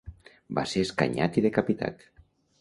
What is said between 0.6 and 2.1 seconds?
ser escanyat i decapitat.